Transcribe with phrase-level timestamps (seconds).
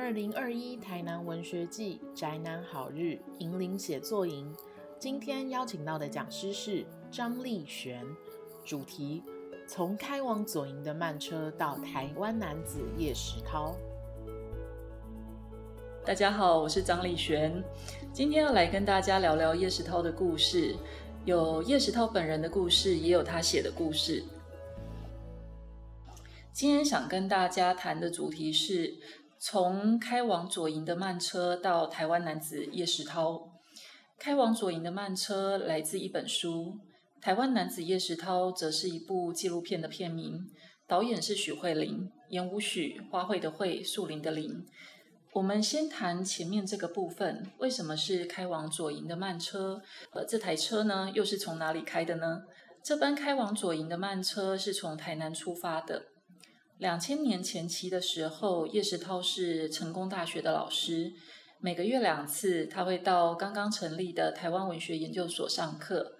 [0.00, 4.50] 二零二一台南文学季宅男好日引领写作营，
[4.98, 8.02] 今天邀请到的讲师是张立璇，
[8.64, 9.22] 主题
[9.68, 13.76] 从开往左营的慢车到台湾男子叶石涛。
[16.02, 17.62] 大家好，我是张立璇，
[18.10, 20.74] 今天要来跟大家聊聊叶石涛的故事，
[21.26, 24.24] 有叶石涛本人的故事，也有他写的故事。
[26.54, 28.94] 今天想跟大家谈的主题是。
[29.42, 33.50] 从开往左营的慢车到台湾男子叶石涛，
[34.18, 36.78] 开往左营的慢车来自一本书，
[37.22, 40.46] 台湾男子叶石涛则是一部纪录片的片名，
[40.86, 44.62] 导演是许慧玲，演武许，花卉的卉，树林的林。
[45.32, 49.80] 我们先谈前面这个部分，为什么是开往左营的慢车？
[50.12, 52.42] 呃，这台车呢，又是从哪里开的呢？
[52.82, 56.09] 这班开往左营的慢车是从台南出发的。
[56.80, 61.12] 两千年前期的时候，叶石涛是成功大学的老师，
[61.58, 66.16] 每个月两次，他会到刚刚成立的台湾文学研究所上课。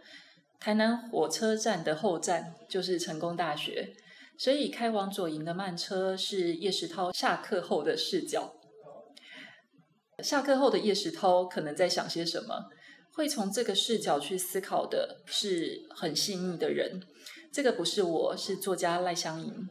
[0.59, 3.95] 台南火车站的后站就是成功大学，
[4.39, 8.53] 所以开往左营的慢车是叶石涛下课后的视角。
[10.23, 12.67] 下课后的叶石涛可能在想些什么？
[13.15, 17.01] 会从这个视角去思考的是很细腻的人。
[17.51, 19.67] 这个不是我，是作家赖香盈。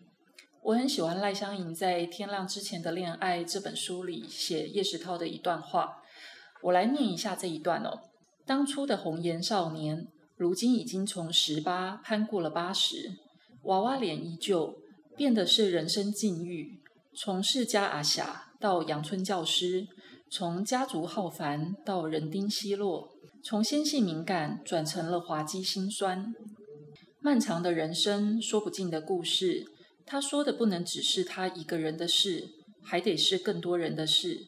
[0.61, 6.03] 我很喜欢赖香盈在《天亮之前的恋爱》这本书里写叶石涛的一段话，
[6.63, 8.01] 我来念一下这一段哦。
[8.45, 13.13] 当初的红颜少年，如今已经从十八攀过了八十，
[13.63, 14.75] 娃娃脸依旧，
[15.15, 16.81] 变的是人生境遇。
[17.15, 19.87] 从世家阿霞到阳春教师，
[20.29, 23.09] 从家族浩繁到人丁稀落，
[23.43, 26.33] 从纤细敏感转成了滑稽心酸。
[27.21, 29.65] 漫长的人生，说不尽的故事。
[30.11, 32.49] 他说的不能只是他一个人的事，
[32.81, 34.39] 还得是更多人的事。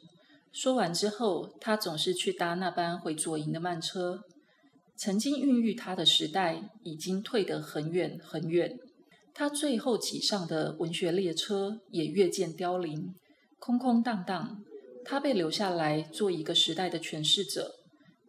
[0.52, 4.21] 说完之后，他总是去搭那班回左营的慢车。
[4.98, 8.76] 曾经孕育他的时代已经退得很远很远，
[9.36, 13.14] 他最后挤上的文学列车也越见凋零，
[13.60, 14.64] 空空荡荡。
[15.05, 17.76] 他被留下来做一个时代的诠释者，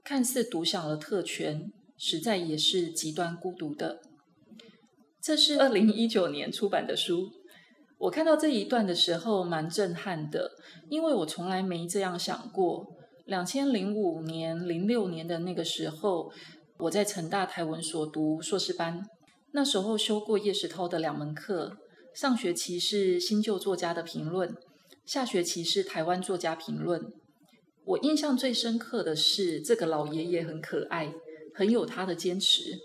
[0.05, 4.01] 看似独享了特权，实在也是极端孤独的。
[5.23, 7.31] 这是二零一九年出版的书，
[7.97, 10.51] 我看到这一段的时候蛮震撼的，
[10.91, 12.85] 因为我从来没这样想过。
[13.25, 16.33] 两千零五年、零六年的那个时候，
[16.79, 19.01] 我在成大台文所读硕士班，
[19.53, 21.77] 那时候修过叶石涛的两门课，
[22.17, 24.53] 上学期是新旧作家的评论，
[25.07, 27.01] 下学期是台湾作家评论。
[27.85, 31.13] 我印象最深刻的是这个老爷爷很可爱，
[31.55, 32.77] 很有他的坚持。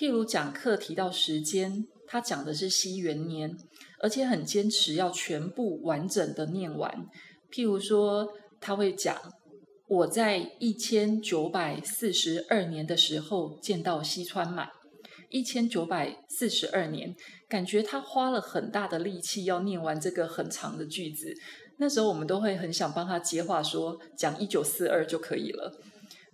[0.00, 3.54] 譬如讲课提到时间，他讲的是西元年，
[4.00, 7.06] 而且很坚持要全部完整的念完。
[7.52, 8.26] 譬如说，
[8.58, 9.14] 他会讲
[9.86, 14.70] 我在一千九百四十二年的时候见到西川满，
[15.28, 17.14] 一千九百四十二年，
[17.46, 21.34] 感觉他花了很大的力气要念完这个很长的句子。
[21.76, 25.78] 那时候我们都会很想帮他接话，说讲一九四二就可以了。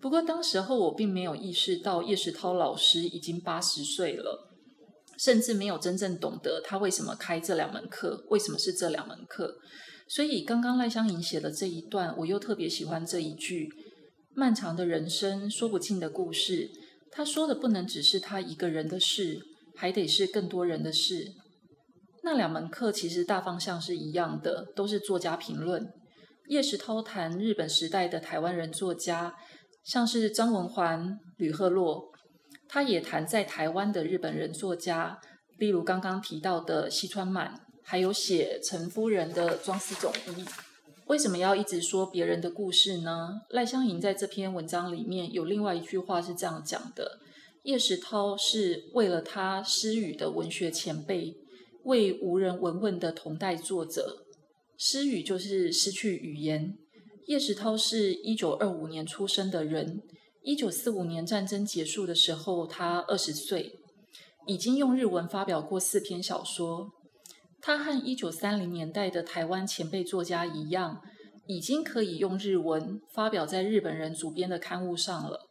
[0.07, 4.49] 不过，当时候我并没有意识到叶石涛老师已经八十岁了，
[5.19, 9.57] 甚至没有真正懂得他为什么开这两门课，为什么是这两门课。
[10.07, 13.69] 所以，刚刚赖香盈写的这一段，我又特别喜欢这一句
[14.33, 16.71] ：“漫长的人生，说不尽的故事。”
[17.11, 19.41] 他说的不能只是他一个人的事，
[19.75, 21.33] 还得是更多人的事。
[22.23, 25.85] 那两门课其实大方向是一样的，都是作家评论。
[26.47, 29.35] 叶石涛谈日本时代的台湾人作家。
[29.87, 32.11] 像是张文环、吕赫洛，
[32.67, 35.21] 他也谈在台湾的日本人作家，
[35.59, 40.45] 例如刚刚提到的西川满，还有写陈夫人的庄司总一。
[41.07, 43.43] 为什么要一直说别人的故事呢？
[43.51, 47.21] 赖香盈在这篇文章里面有另外一句话是这样讲的：
[47.63, 51.37] 叶石涛是为了他失语的文学前辈，
[51.85, 54.25] 为无人闻问的同代作者，
[54.77, 56.77] 失语就是失去语言。
[57.27, 60.01] 叶石涛是一九二五年出生的人，
[60.43, 63.81] 一九四五年战争结束的时候，他二十岁，
[64.47, 66.93] 已经用日文发表过四篇小说。
[67.61, 71.03] 他和一九三零年代的台湾前辈作家一样，
[71.49, 75.49] 已经可以用日文发表在日本人主编的刊物上了。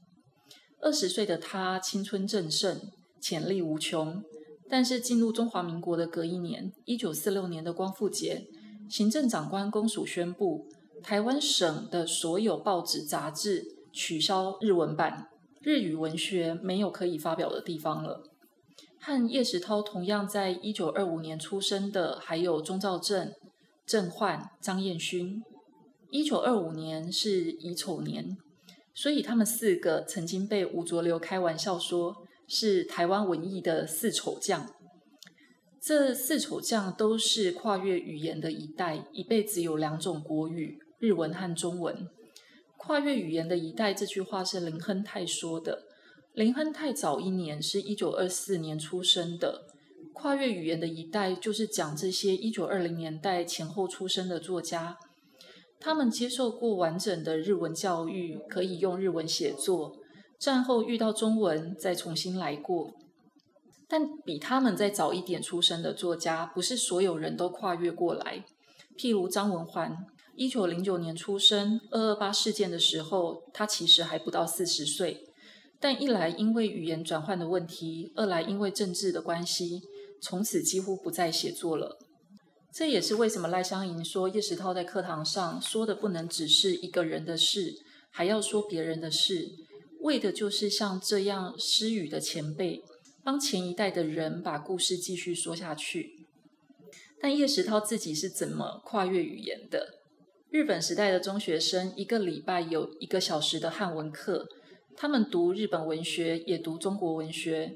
[0.80, 2.80] 二十岁的他青春正盛，
[3.20, 4.24] 潜力无穷，
[4.70, 8.46] 但是进入中华民国的隔一年，一九四六年的光复节，
[8.90, 10.70] 行政长官公署宣布。
[11.06, 13.64] 台湾省的所有报纸杂志
[13.94, 15.30] 取消日文版，
[15.62, 18.24] 日语文学没有可以发表的地方了。
[19.00, 23.32] 和叶石涛同样在一九二五年出生的，还有钟兆政、
[23.86, 25.44] 郑焕、张彦勋。
[26.10, 28.36] 一九二五年是乙丑年，
[28.96, 32.16] 所以他们四个曾经被吴浊流开玩笑说
[32.48, 34.68] 是台湾文艺的四丑将。
[35.80, 42.08] 这四丑将都是跨越语言的一代，一辈子有两种国语，日文和中文。
[42.78, 45.84] 跨越语言的一代这句话是林亨泰说的。
[46.34, 49.66] 林亨泰早一年是一九二四年出生的。
[50.14, 54.98] 跨越语言的一代就是讲这些一九二零年代前后出生的作家，
[55.80, 59.98] 他们接受过完整的日文教育，可以用日文写作。
[60.40, 62.92] 战后遇到中文，再重新来过。
[63.88, 68.44] 但比他们再早一点出生的作家，不是所有人都跨越过来。
[68.98, 69.96] 譬如张文环，
[70.38, 75.30] 一九零九年出生，二二八事件的时候，他其实还不到四十岁。
[75.80, 79.82] 但一来因为语言转换的问题，二来因为政治的关系，
[80.22, 81.98] 从此几乎不再写作了。
[82.74, 87.74] 这也是为什么赖香吟说叶石涛在课堂上说的不能只是一个人的事，
[88.12, 89.50] 还要说别人的事，
[90.02, 92.84] 为的就是像这样失语的前辈。
[93.24, 96.28] 帮前一代的人把故事继续说下去，
[97.20, 100.02] 但叶石涛自己是怎么跨越语言的？
[100.56, 104.48] 日本时代的中学生一个礼拜有一个小时的汉文课，
[104.96, 107.74] 他们读日本文学，也读中国文学。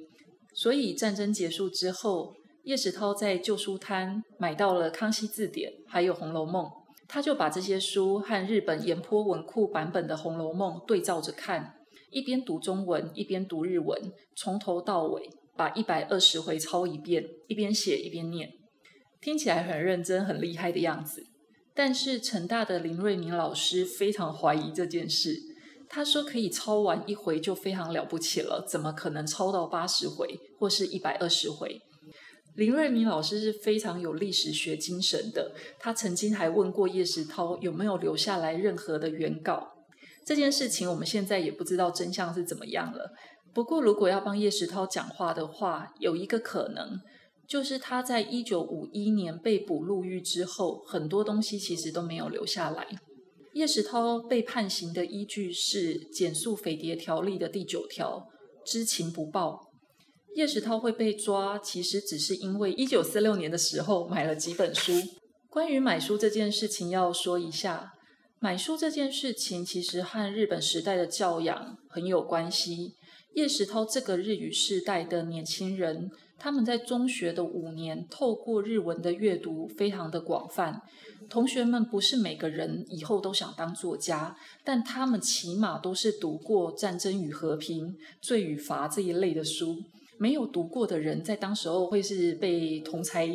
[0.53, 2.33] 所以战争结束之后，
[2.63, 6.63] 叶石涛在旧书摊买到了《康熙字典》还有《红楼梦》，
[7.05, 11.73] 他就把这些书和日本岩坡文库版本的《红楼梦》对照着看，
[12.11, 14.01] 一边读中文，一边读日文，
[14.37, 15.29] 从头到尾。
[15.57, 18.49] 把一百二十回抄一遍，一边写一边念，
[19.19, 21.21] 听起来很认真、很厉害的样子。
[21.79, 25.39] 但是成大的林瑞明老师非常怀疑这件事。
[25.87, 31.81] 他说可以抄完一回就非常了不起了，怎么可能抄到八十回或是一百二十回？
[32.57, 39.69] 林瑞明老师是非常有历史学精神的，他曾经还问过叶石涛有没有留下来任何的原稿。
[40.25, 43.13] 这件事情我们现在也不知道真相是怎么样了。
[43.53, 46.99] 不过，如果要帮叶石涛讲话的话，有一个可能，
[47.49, 52.87] 就是他在一九五一年被捕入狱之后，很多东西其实都没有留下来。
[53.53, 58.27] 叶石涛被判刑的依据是《减速匪谍条例》的第九条，
[58.63, 59.71] 知情不报。
[60.35, 64.93] 叶石涛会被抓，其实只是因为一九四六年的时候买了几本书。
[65.49, 67.93] 关于买书这件事情，要说一下，
[68.39, 72.93] 买书这件事情其实和日本时代的教养很有关系。
[73.33, 80.81] 叶石涛这个日语世代的年轻人，他们在中学的五年，透过日文的阅读非常的广泛。
[81.29, 87.87] 同学们不是每个人以后都想当作家，但他们起码都是读过《战争与和平》
[88.19, 89.77] 《罪与罚》这一类的书。
[90.17, 93.25] 没有读过的人，在当时候会是被同才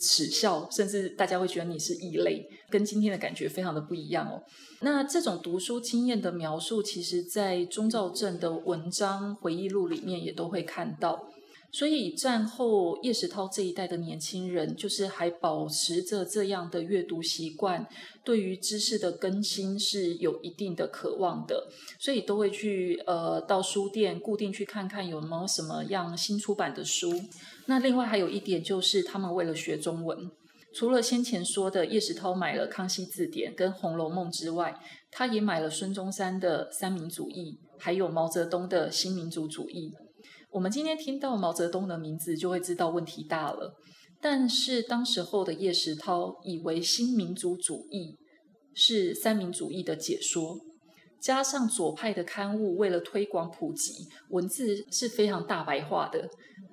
[0.00, 4.42] 耻笑，甚至大家会觉得你是异类，跟今天的感觉非常的不一样哦。
[4.80, 11.28] 那这种读书经验的描述，其实在钟兆正的文章回忆录里面也都会看到。
[11.72, 17.86] 所以战后叶石涛这一代的年轻人，就是还保持着这样的阅读习惯，
[18.24, 21.68] 对于知识的更新是有一定的渴望的，
[21.98, 27.12] 所以都会去呃到书店固定去看看有没有什么样新出版的书。
[27.66, 30.28] 那另外还有一点就是，他们为了学中文，
[30.74, 34.80] 除了先前说的叶石涛买了《康熙字典》跟《红楼梦》之外，
[35.12, 39.92] 他也买了孙中山的《三民主义》，还有毛泽东的《新民主主义》。
[40.52, 43.72] 我们今天听到毛泽东的名字，就会知道问题大了。
[44.20, 48.16] 但是当时候的叶石涛以为新民主主义
[48.74, 50.58] 是三民主义的解说，
[51.20, 56.28] 加上左派的刊物为了推广普及，文字是非常大白话的。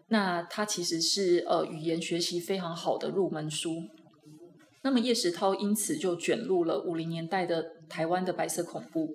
[0.10, 3.70] 那它其实是呃语言学习非常好的入门书。
[4.88, 9.10] 那么叶石涛因此就卷入了五零年代的台湾的白色恐怖。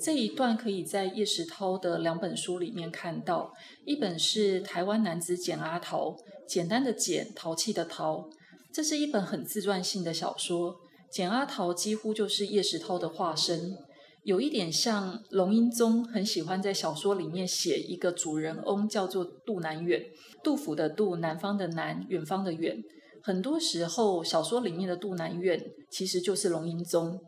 [0.00, 3.52] 这一段可以在叶石涛的两本书里面看到，
[3.84, 6.12] 一本是《台湾男子简阿桃》，
[6.48, 8.30] 简单的简，淘气的淘。
[8.72, 10.74] 这是一本很自传性的小说，
[11.10, 13.76] 简阿桃几乎就是叶石涛的化身，
[14.22, 20.02] 有一点像龙应宗很喜欢在小说里面写一个主人翁叫做杜南远，
[20.42, 22.82] 杜甫的杜，南方的南，远方的远。
[23.26, 25.58] 很多时候，小说里面的杜南院
[25.90, 27.18] 其实就是龙应宗。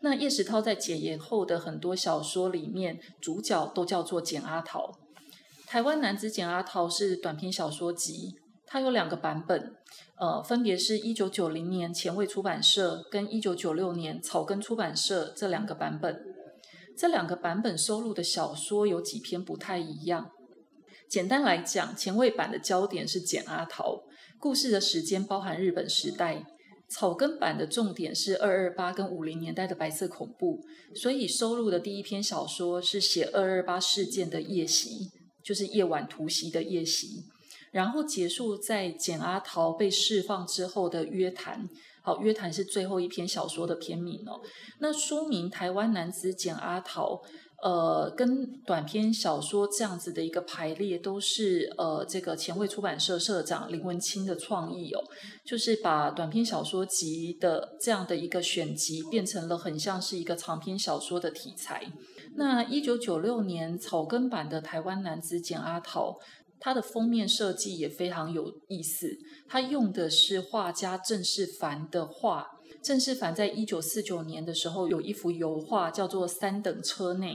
[0.00, 4.96] 那叶石涛在解严后的很多小说里面，主角都叫做简阿桃。
[5.66, 9.74] 台湾男子简阿桃是短篇小说集，它有两个版本，
[10.20, 16.24] 呃，分别是一九九零年前卫出版社跟一九九六年草根出版社这两个版本。
[16.96, 20.30] 这两个版本收录的小说有几篇不太一样。
[21.08, 24.04] 简单来讲，前卫版的焦点是简阿桃。
[24.40, 26.46] 故事的时间包含日本时代，
[26.88, 35.10] 草根版的重点是二二八跟五零年代的白色恐怖，所以收录的第一篇小说是写二二八事件的夜袭，
[35.44, 37.24] 就是夜晚突袭的夜袭，
[37.70, 41.68] 然后结束在简阿桃被释放之后的约谈。
[42.02, 44.40] 好，约谈是最后一篇小说的篇名哦。
[44.78, 47.16] 那书名《台湾男子简阿桃》。
[47.62, 55.04] 呃，跟短篇小说这样子的一个排列，都是呃这个前卫出版社社长林文清的创意哦，
[55.44, 61.92] 就是把短篇小说集的这样的一个选集，变成了很像是一个长篇小说的题材。
[62.36, 66.18] 那一九九六年草根版的台湾男子简阿桃，
[66.58, 72.46] 他的封面设计也非常有意思，他用的是画家郑世凡的画。
[72.82, 77.34] 郑世凡在一九四九年的时候有一幅油画，叫做《三等车内》。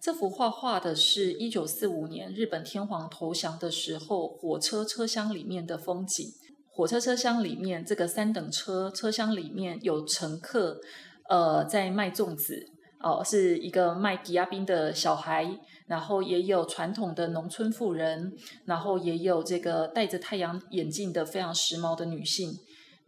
[0.00, 6.26] 这幅画画的是一九四五年日本天皇投降的时候，火车车厢里面的风景。
[6.70, 10.80] 火车车厢里面，这个三等车车厢里面有乘客，
[11.28, 18.32] 呃，在卖粽子，哦，是一个卖吉亚冰的小孩，然后也有传统的农村妇人，
[18.64, 22.54] 然后也有这个戴着太阳眼镜的非常时髦的女性。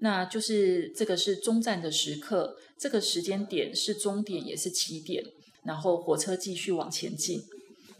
[0.01, 5.25] 那就是这个是终站的时刻，这个时间点是终点，也是起点。
[5.64, 7.40] 然后火车继续往前进。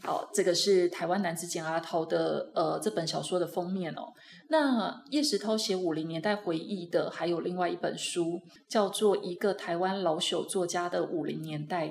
[0.01, 4.13] 好，这个是台湾男子简阿涛的呃这本小说的封面哦。
[4.49, 11.89] 那叶石涛写五零年代回忆的还有另外一本书，叫做《一个台湾老朽作家的五零年代》，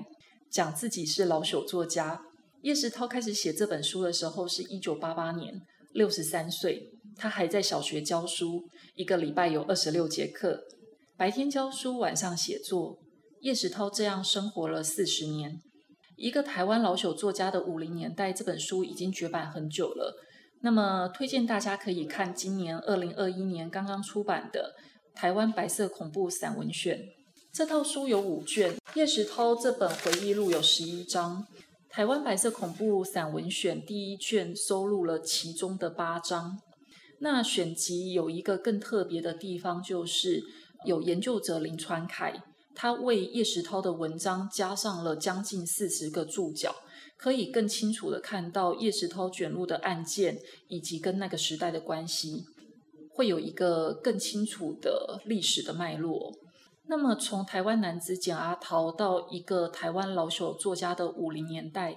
[0.49, 2.21] 讲自己是老朽作家。
[2.63, 5.61] 叶石涛开始写这本书的时候是一九八八年，
[5.93, 8.61] 六十三岁，他还在小学教书，
[8.95, 10.61] 一个礼拜有二十六节课，
[11.15, 12.99] 白天教书，晚上写作。
[13.41, 15.59] 叶石涛这样生活了四十年，
[16.15, 20.15] 一个台湾老朽作家的五零年代这本书已经绝版很久了。
[20.59, 24.75] 那么推荐大家可以看今年二零二一年刚刚出版的
[25.19, 26.99] 《台湾白色恐怖散文选》。
[27.51, 31.47] 这套书有五卷，叶石涛这本回忆录有十一章，
[31.89, 36.59] 《台湾白色恐怖散文选》第一卷收录了其中的八章。
[37.21, 40.43] 那选集有一个更特别的地方，就是
[40.85, 42.43] 有研究者林传凯。
[42.73, 46.73] 他为叶石涛的文章加上了将近四十个注脚，
[47.17, 52.43] 可以更清楚的看到叶石涛卷入的案件以及跟那个时代的关系，
[53.09, 56.31] 会有一个更清楚的历史的脉络。
[56.87, 61.95] 那么，从台湾男子简阿桃到一个台湾老朽作家的五零年代，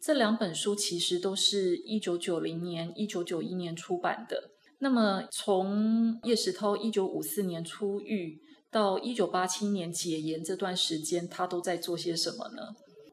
[0.00, 4.50] 这两本书其实都是一九九零年、一九九一年出版的。
[4.78, 8.40] 那么，从叶石涛一九五四年出狱。
[8.72, 12.62] 到一九八七年解严这段时间，他都在做些什么呢？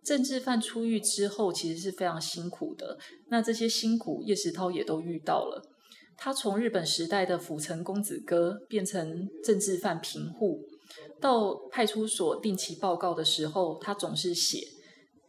[0.05, 2.97] 政治犯出狱之后，其实是非常辛苦的。
[3.27, 5.61] 那这些辛苦，叶石涛也都遇到了。
[6.17, 10.61] 他从日本时代的府城公子哥，变成政治犯贫户，
[11.19, 14.61] 到派出所定期报告的时候，他总是写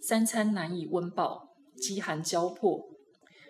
[0.00, 2.88] 三餐难以温饱，饥寒交迫。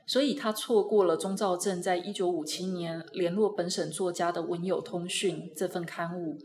[0.06, 6.36] 所以他错过了钟兆镇在一九五七年联络本省作家的《文友通讯》这份刊物。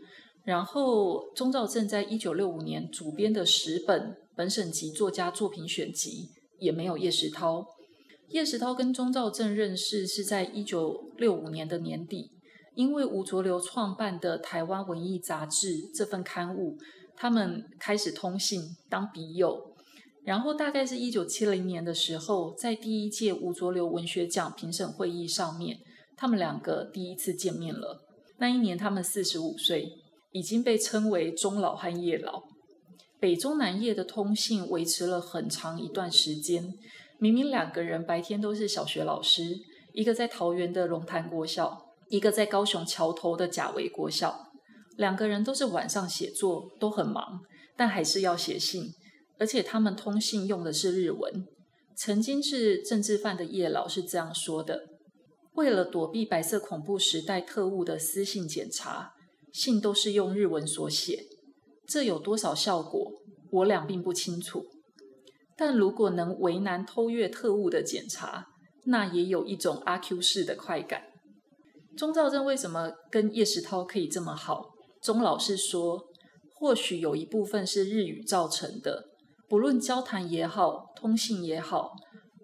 [0.45, 7.65] 然后，钟兆正在一九六五年主编的十本本省级作家作品选集也没有叶石涛。
[8.29, 12.29] 叶石涛跟钟兆正认识是在一九六五年的年底，
[12.75, 16.77] 因为吴浊流创办的《台湾文艺杂志》这份刊物，
[17.15, 19.73] 他们开始通信当笔友。
[20.23, 25.79] 然后，大概是一九七零年的时候，在第一届吴浊流文学奖评审会议上面，
[26.15, 27.99] 他们两个第一次见面了。
[28.37, 29.91] 那一年，他们四十五岁。
[30.35, 32.43] 已经被称为中老和叶老，
[33.21, 36.73] 北中南叶的通信维持了很长一段时间。
[37.17, 39.55] 明明两个人白天都是小学老师，
[39.93, 44.51] 一个在桃园的龙潭国校，一个在高雄桥头的甲维国校，
[44.97, 47.39] 两个人都是晚上写作，都很忙，
[47.77, 48.91] 但还是要写信，
[49.39, 51.47] 而且他们通信用的是日文。
[51.95, 54.81] 曾经是政治犯的叶老是这样说的：
[55.53, 59.13] 为了躲避白色恐怖时代特务的私信检查。
[59.55, 61.27] 信都是用日文所写，
[61.87, 63.13] 这有多少效果，
[63.51, 64.65] 我俩并不清楚。
[65.55, 68.47] 但如果能为难偷越特务的检查，
[68.83, 71.03] 那也有一种阿 Q 式的快感。
[71.95, 74.73] 钟兆正为什么跟叶石涛可以这么好？
[75.01, 76.03] 钟老师说，
[76.55, 79.05] 或许有一部分是日语造成的。
[79.47, 81.93] 不论交谈也好，通信也好，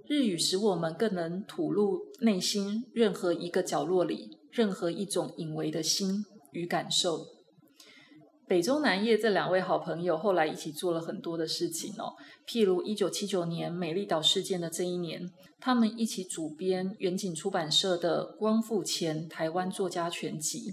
[0.07, 6.23] 日语使我们更能吐露内心任何一个角落里任何一种隐微的心。
[6.51, 7.25] 与感受，
[8.47, 12.13] 北中南叶这两位好朋友后来一起做了很多的事情哦。
[12.47, 20.71] 譬如一九七九年美丽岛事件的这一年，他们一起主编远景出版社的《光复前台湾作家全集》。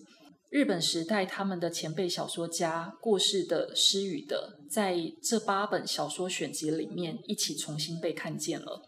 [0.50, 8.80] 日本时代他们的前辈小说家过世的、失语的，在这八本小说选集里面一起重新被看见了。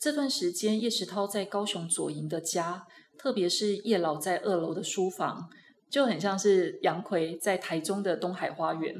[0.00, 2.86] 这段时间，叶石涛在高雄左营的家，
[3.18, 5.48] 特别是叶老在二楼的书房，
[5.94, 8.92] 就很像是杨奎在台中的东海花园，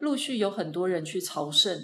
[0.00, 1.80] 陆续有很多人去朝圣。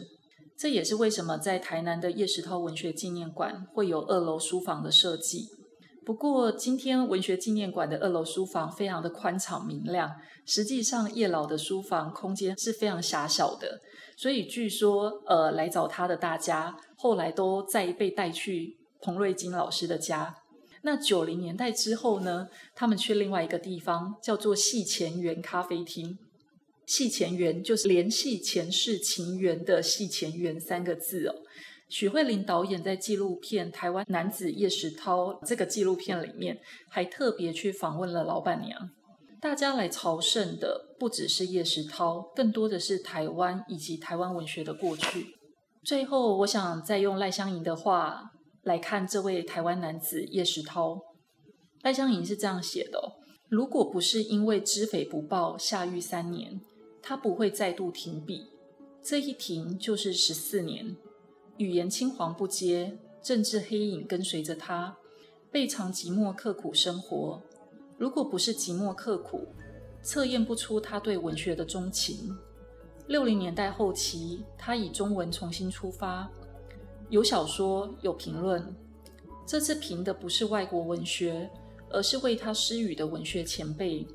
[0.58, 5.46] 这也是为什么在台南的叶石涛文学纪念馆会有二楼书房的设计。
[6.04, 13.80] 不过，今天文学纪念馆的二楼书房非常的宽敞明亮，实际上叶老的书房空间是非常狭小的，
[14.18, 20.34] 所以据说，呃，来找他的大家后来都再被带去彭瑞金老师的家。
[20.82, 26.18] 那九零年代之后呢，他们去另外一个地方，叫做戏前园咖啡厅。
[26.86, 31.34] 戏前缘就是联系前世情缘的戏前缘三个字哦。
[31.88, 36.58] 许慧玲导演在纪录片《台湾男子叶石涛》这个纪录片里面，
[36.88, 38.90] 还特别去访问了老板娘。
[39.40, 45.34] 大家来朝圣的不只是叶石涛，更多的是台湾以及台湾文学的过去。
[45.82, 48.32] 最后，我想再用赖香吟的话
[48.68, 51.00] 来看这位台湾男子叶石涛。
[51.80, 53.14] 赖香吟是这样写的：
[53.48, 56.60] 如果不是因为知匪不报，下狱三年。
[57.00, 58.50] 他不会再度停笔，
[59.02, 60.94] 这一停就是十四年。
[61.56, 64.98] 语言青黄不接，政治黑影跟随着他，
[65.50, 67.40] 倍尝寂寞刻苦生活。
[67.96, 69.46] 如果不是寂寞刻苦，
[70.02, 72.36] 测验不出他对文学的钟情。
[73.06, 76.30] 六零年代后期，他以中文重新出发，
[77.10, 78.74] 有小说，有评论。
[79.46, 81.48] 这次评的不是外国文学，
[81.88, 84.06] 而是为他失语的文学前辈，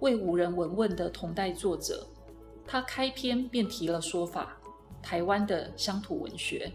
[0.00, 2.06] 为无人闻问的同代作者。
[2.66, 4.58] 他开篇便提了说法：
[5.02, 6.70] 台湾的乡土文学。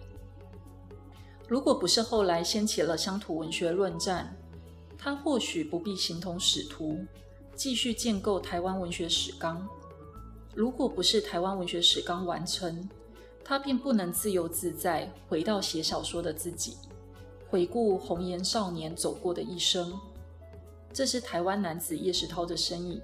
[1.47, 4.35] 如果不是后来掀起了乡土文学论战，
[4.97, 6.99] 他或许不必形同使徒，
[7.55, 9.67] 继续建构台湾文学史纲。
[10.55, 12.89] 如果不是台湾文学史纲完成，
[13.49, 16.77] 他便不能自由自在回到写小说的自己，
[17.49, 19.99] 回顾红颜少年走过的一生。
[20.93, 23.01] 这是台湾男子叶石涛的身影。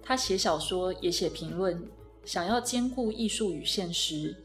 [0.00, 1.82] 他写小说，也写评论。
[2.24, 4.36] 想要兼顾艺术与现实，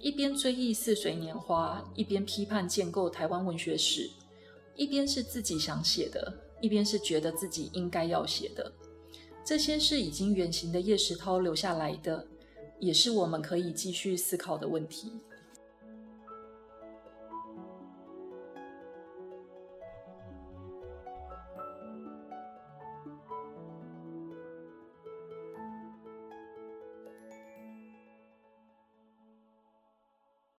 [0.00, 4.10] 一边追忆似水年华，一边批判建构台湾文学史，
[4.74, 8.72] 一边是自己想写的，一边是觉得自己应该要写的。
[9.44, 12.26] 这些是已经远行的叶石涛留下来的，
[12.78, 15.12] 也是我们可以继续思考的问题。